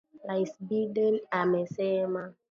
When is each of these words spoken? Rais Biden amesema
Rais 0.27 0.51
Biden 0.59 1.15
amesema 1.31 2.33